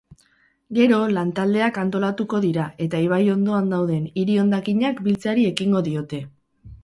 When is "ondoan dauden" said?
3.35-4.09